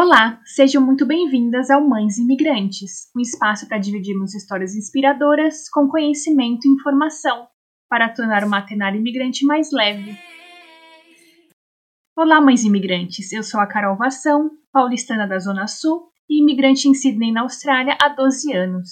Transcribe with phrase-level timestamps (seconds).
[0.00, 6.68] Olá, sejam muito bem-vindas ao Mães Imigrantes, um espaço para dividirmos histórias inspiradoras com conhecimento
[6.68, 7.48] e informação,
[7.88, 10.16] para tornar o maternário imigrante mais leve.
[12.16, 16.94] Olá, mães imigrantes, eu sou a Carol Vação, paulistana da Zona Sul e imigrante em
[16.94, 18.88] Sydney, na Austrália, há 12 anos.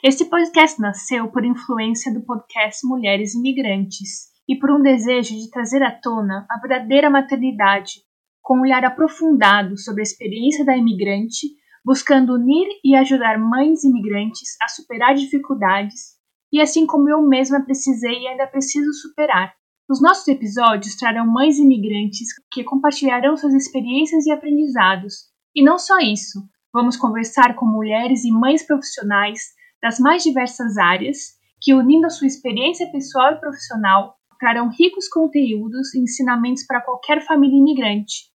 [0.00, 5.82] Este podcast nasceu por influência do podcast Mulheres Imigrantes e por um desejo de trazer
[5.82, 8.03] à tona a verdadeira maternidade,
[8.44, 11.48] com um olhar aprofundado sobre a experiência da imigrante,
[11.82, 16.14] buscando unir e ajudar mães imigrantes a superar dificuldades
[16.52, 19.54] e assim como eu mesma precisei e ainda preciso superar.
[19.88, 25.14] Os nossos episódios trarão mães imigrantes que compartilharão suas experiências e aprendizados.
[25.54, 26.38] E não só isso,
[26.72, 29.40] vamos conversar com mulheres e mães profissionais
[29.82, 31.16] das mais diversas áreas,
[31.60, 37.24] que, unindo a sua experiência pessoal e profissional, trarão ricos conteúdos e ensinamentos para qualquer
[37.24, 38.33] família imigrante.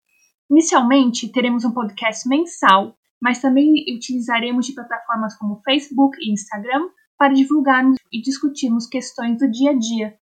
[0.51, 7.33] Inicialmente, teremos um podcast mensal, mas também utilizaremos de plataformas como Facebook e Instagram para
[7.33, 10.19] divulgarmos e discutirmos questões do dia a dia.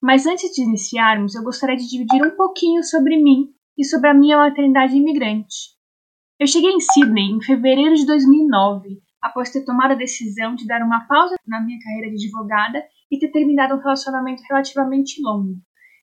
[0.00, 4.14] Mas antes de iniciarmos, eu gostaria de dividir um pouquinho sobre mim e sobre a
[4.14, 5.72] minha maternidade imigrante.
[6.38, 10.82] Eu cheguei em Sydney em fevereiro de 2009 após ter tomado a decisão de dar
[10.82, 15.54] uma pausa na minha carreira de advogada e ter terminado um relacionamento relativamente longo.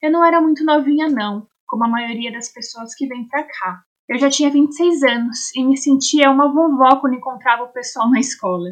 [0.02, 3.84] Eu não era muito novinha, não, como a maioria das pessoas que vêm pra cá.
[4.08, 8.18] Eu já tinha 26 anos e me sentia uma vovó quando encontrava o pessoal na
[8.18, 8.68] escola.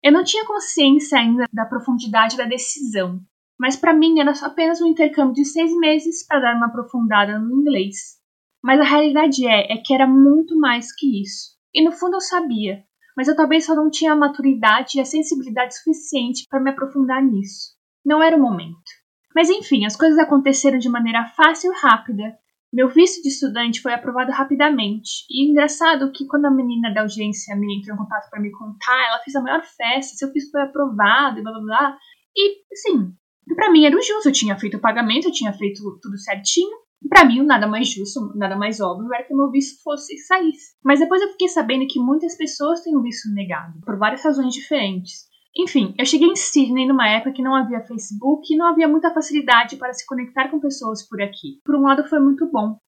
[0.00, 3.20] Eu não tinha consciência ainda da profundidade da decisão,
[3.58, 7.60] mas para mim era apenas um intercâmbio de seis meses para dar uma aprofundada no
[7.60, 8.18] inglês.
[8.62, 11.56] Mas a realidade é, é que era muito mais que isso.
[11.74, 12.84] E no fundo eu sabia,
[13.16, 17.20] mas eu talvez só não tinha a maturidade e a sensibilidade suficiente para me aprofundar
[17.20, 17.76] nisso.
[18.04, 18.97] Não era o momento.
[19.38, 22.36] Mas enfim, as coisas aconteceram de maneira fácil e rápida.
[22.72, 25.24] Meu visto de estudante foi aprovado rapidamente.
[25.30, 29.00] E engraçado que quando a menina da audiência me entrou em contato para me contar,
[29.06, 31.98] ela fez a maior festa, seu visto foi aprovado e blá blá blá.
[32.36, 33.12] E, assim,
[33.54, 36.76] para mim era o justo, eu tinha feito o pagamento, eu tinha feito tudo certinho.
[37.08, 40.74] Para mim, nada mais justo, nada mais óbvio era que meu visto fosse saísse.
[40.82, 44.52] Mas depois eu fiquei sabendo que muitas pessoas têm o visto negado, por várias razões
[44.52, 45.27] diferentes.
[45.58, 49.12] Enfim, eu cheguei em Sydney numa época que não havia Facebook e não havia muita
[49.12, 51.60] facilidade para se conectar com pessoas por aqui.
[51.64, 52.78] Por um lado, foi muito bom.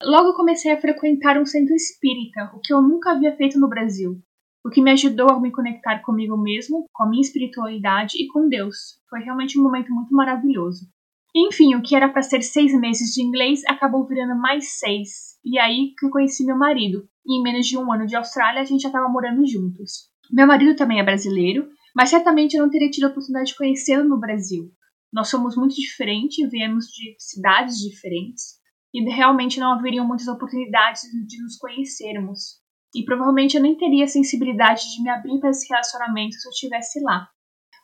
[0.00, 4.16] Logo comecei a frequentar um centro espírita, o que eu nunca havia feito no Brasil,
[4.64, 8.48] o que me ajudou a me conectar comigo mesmo, com a minha espiritualidade e com
[8.48, 9.00] Deus.
[9.10, 10.86] Foi realmente um momento muito maravilhoso.
[11.34, 15.36] Enfim, o que era para ser seis meses de inglês acabou virando mais seis.
[15.44, 17.08] E aí que eu conheci meu marido.
[17.26, 20.08] E em menos de um ano de Austrália, a gente já estava morando juntos.
[20.30, 24.08] Meu marido também é brasileiro, mas certamente eu não teria tido a oportunidade de conhecê-lo
[24.08, 24.70] no Brasil.
[25.12, 28.60] Nós somos muito diferentes, viemos de cidades diferentes,
[28.94, 32.60] e realmente não haveriam muitas oportunidades de nos conhecermos.
[32.94, 36.50] E provavelmente eu nem teria a sensibilidade de me abrir para esse relacionamento se eu
[36.50, 37.28] estivesse lá.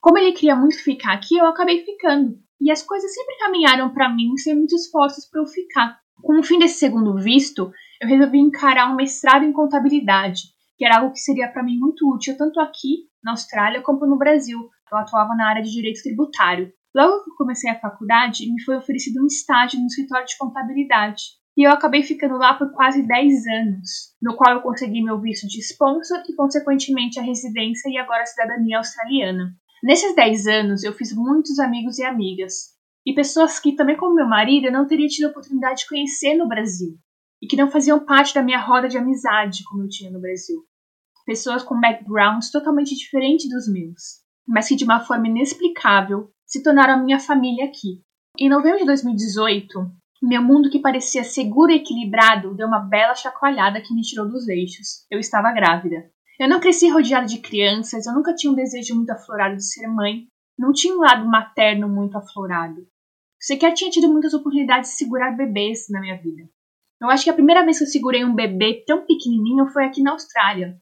[0.00, 2.38] Como ele queria muito ficar aqui, eu acabei ficando.
[2.60, 5.98] E as coisas sempre caminharam para mim sem muitos esforços para eu ficar.
[6.22, 10.42] Com o fim desse segundo visto, eu resolvi encarar um mestrado em contabilidade,
[10.76, 14.18] que era algo que seria para mim muito útil tanto aqui, na Austrália, como no
[14.18, 14.58] Brasil.
[14.90, 16.72] Eu atuava na área de direito tributário.
[16.94, 21.22] Logo que comecei a faculdade, me foi oferecido um estágio no escritório de contabilidade.
[21.56, 25.46] E eu acabei ficando lá por quase 10 anos, no qual eu consegui meu visto
[25.48, 29.54] de sponsor e, consequentemente, a residência e agora a cidadania australiana.
[29.82, 32.76] Nesses 10 anos, eu fiz muitos amigos e amigas,
[33.06, 36.34] e pessoas que, também como meu marido, eu não teria tido a oportunidade de conhecer
[36.34, 36.98] no Brasil,
[37.42, 40.62] e que não faziam parte da minha roda de amizade como eu tinha no Brasil.
[41.24, 46.94] Pessoas com backgrounds totalmente diferentes dos meus, mas que de uma forma inexplicável se tornaram
[46.94, 48.00] a minha família aqui.
[48.38, 49.90] Em novembro de 2018,
[50.22, 54.48] meu mundo que parecia seguro e equilibrado deu uma bela chacoalhada que me tirou dos
[54.48, 55.06] eixos.
[55.10, 56.10] Eu estava grávida.
[56.38, 59.86] Eu não cresci rodeada de crianças, eu nunca tinha um desejo muito aflorado de ser
[59.86, 60.26] mãe,
[60.58, 62.86] não tinha um lado materno muito aflorado.
[63.38, 66.48] Sequer tinha tido muitas oportunidades de segurar bebês na minha vida.
[67.00, 70.02] Eu acho que a primeira vez que eu segurei um bebê tão pequenininho foi aqui
[70.02, 70.76] na Austrália.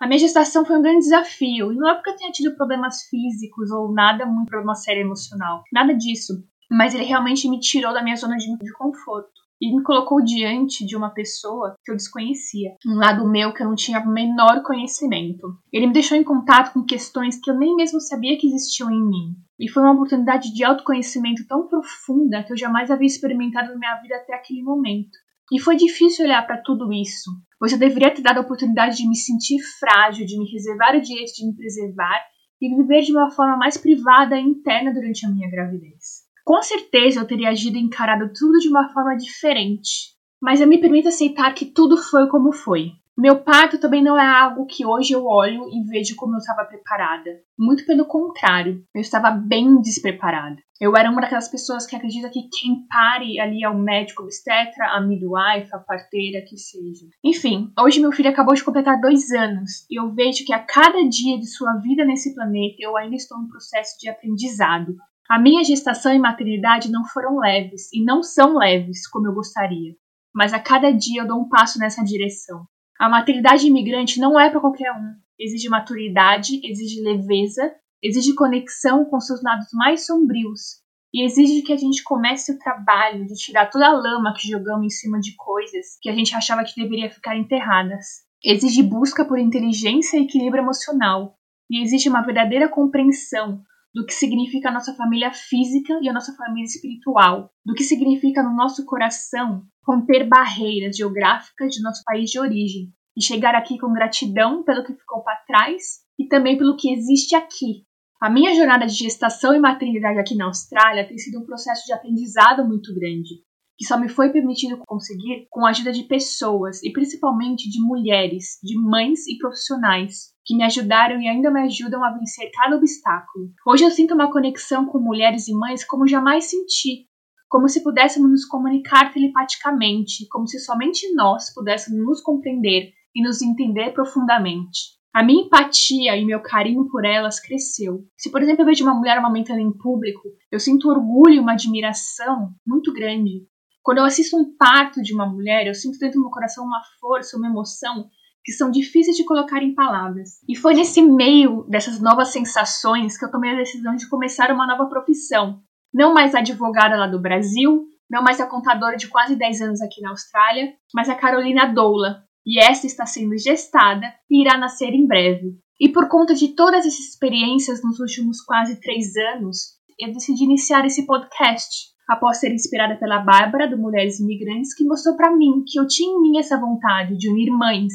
[0.00, 3.04] A minha gestação foi um grande desafio, e não é porque eu tenha tido problemas
[3.04, 6.34] físicos ou nada muito problema sério emocional, nada disso,
[6.70, 10.84] mas ele realmente me tirou da minha zona de, de conforto e me colocou diante
[10.84, 14.62] de uma pessoa que eu desconhecia, um lado meu que eu não tinha o menor
[14.62, 15.58] conhecimento.
[15.72, 19.02] Ele me deixou em contato com questões que eu nem mesmo sabia que existiam em
[19.02, 19.34] mim.
[19.58, 23.96] E foi uma oportunidade de autoconhecimento tão profunda que eu jamais havia experimentado na minha
[24.02, 25.16] vida até aquele momento.
[25.52, 29.08] E foi difícil olhar para tudo isso, pois eu deveria ter dado a oportunidade de
[29.08, 32.20] me sentir frágil, de me reservar o direito de me preservar
[32.60, 36.26] e viver de uma forma mais privada e interna durante a minha gravidez.
[36.44, 40.16] Com certeza eu teria agido e encarado tudo de uma forma diferente.
[40.40, 42.92] Mas eu me permito aceitar que tudo foi como foi.
[43.18, 46.66] Meu parto também não é algo que hoje eu olho e vejo como eu estava
[46.66, 47.30] preparada.
[47.58, 50.56] Muito pelo contrário, eu estava bem despreparada.
[50.78, 54.90] Eu era uma daquelas pessoas que acredita que quem pare ali é o médico obstetra,
[54.90, 57.06] a midwife, a parteira, que seja.
[57.24, 61.02] Enfim, hoje meu filho acabou de completar dois anos e eu vejo que a cada
[61.08, 64.94] dia de sua vida nesse planeta eu ainda estou em processo de aprendizado.
[65.26, 69.94] A minha gestação e maternidade não foram leves e não são leves como eu gostaria,
[70.34, 72.66] mas a cada dia eu dou um passo nessa direção.
[72.98, 75.14] A maternidade imigrante não é para qualquer um.
[75.38, 80.80] Exige maturidade, exige leveza, exige conexão com seus lados mais sombrios
[81.12, 84.86] e exige que a gente comece o trabalho de tirar toda a lama que jogamos
[84.86, 88.24] em cima de coisas que a gente achava que deveria ficar enterradas.
[88.44, 91.36] Exige busca por inteligência e equilíbrio emocional
[91.70, 93.62] e exige uma verdadeira compreensão
[93.96, 98.42] do que significa a nossa família física e a nossa família espiritual, do que significa
[98.42, 103.94] no nosso coração romper barreiras geográficas de nosso país de origem e chegar aqui com
[103.94, 107.86] gratidão pelo que ficou para trás e também pelo que existe aqui.
[108.20, 111.94] A minha jornada de gestação e maternidade aqui na Austrália tem sido um processo de
[111.94, 113.45] aprendizado muito grande,
[113.78, 118.58] que só me foi permitido conseguir com a ajuda de pessoas e principalmente de mulheres,
[118.62, 123.50] de mães e profissionais que me ajudaram e ainda me ajudam a vencer cada obstáculo.
[123.66, 127.06] Hoje eu sinto uma conexão com mulheres e mães como jamais senti,
[127.48, 133.42] como se pudéssemos nos comunicar telepaticamente, como se somente nós pudéssemos nos compreender e nos
[133.42, 134.96] entender profundamente.
[135.12, 138.04] A minha empatia e meu carinho por elas cresceu.
[138.18, 141.52] Se, por exemplo, eu vejo uma mulher amamentando em público, eu sinto orgulho e uma
[141.52, 143.46] admiração muito grande.
[143.86, 146.82] Quando eu assisto um parto de uma mulher, eu sinto dentro do meu coração uma
[146.98, 148.10] força, uma emoção
[148.44, 150.40] que são difíceis de colocar em palavras.
[150.48, 154.66] E foi nesse meio dessas novas sensações que eu tomei a decisão de começar uma
[154.66, 155.60] nova profissão.
[155.94, 159.80] Não mais a advogada lá do Brasil, não mais a contadora de quase 10 anos
[159.80, 162.24] aqui na Austrália, mas a Carolina Doula.
[162.44, 165.60] E essa está sendo gestada e irá nascer em breve.
[165.80, 170.84] E por conta de todas essas experiências nos últimos quase três anos, eu decidi iniciar
[170.84, 175.78] esse podcast, após ser inspirada pela Bárbara, do Mulheres Imigrantes, que mostrou para mim que
[175.78, 177.92] eu tinha em mim essa vontade de unir mães,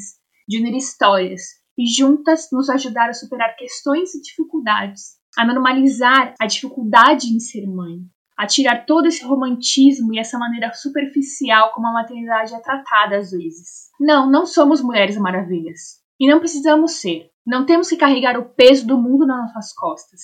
[0.48, 1.42] de unir histórias
[1.78, 7.66] e juntas nos ajudar a superar questões e dificuldades, a normalizar a dificuldade em ser
[7.66, 8.00] mãe,
[8.36, 13.30] a tirar todo esse romantismo e essa maneira superficial como a maternidade é tratada às
[13.30, 13.90] vezes.
[14.00, 16.02] Não, não somos mulheres maravilhas.
[16.20, 17.30] E não precisamos ser.
[17.44, 20.20] Não temos que carregar o peso do mundo nas nossas costas.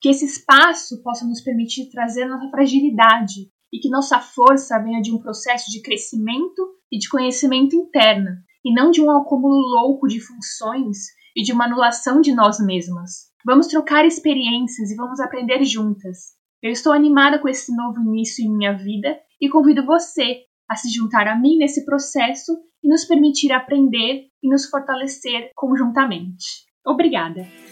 [0.00, 5.12] Que esse espaço possa nos permitir trazer nossa fragilidade e que nossa força venha de
[5.12, 10.20] um processo de crescimento e de conhecimento interna, e não de um acúmulo louco de
[10.20, 10.98] funções
[11.36, 13.30] e de uma anulação de nós mesmas.
[13.44, 16.34] Vamos trocar experiências e vamos aprender juntas.
[16.62, 20.90] Eu estou animada com esse novo início em minha vida e convido você a se
[20.90, 26.66] juntar a mim nesse processo e nos permitir aprender e nos fortalecer conjuntamente.
[26.84, 27.69] Obrigada!